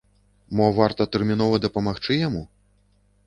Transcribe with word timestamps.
Мо, 0.59 0.69
варта 0.77 1.05
тэрмінова 1.15 1.59
дапамагчы 1.65 2.17
яму? 2.27 2.41